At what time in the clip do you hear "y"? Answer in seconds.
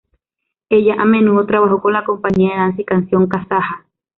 2.81-2.85